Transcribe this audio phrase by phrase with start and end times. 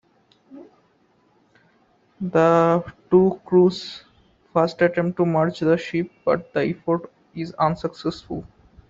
[2.19, 4.03] The two crews
[4.51, 8.43] first attempt to merge the ships, but the effort is unsuccessful.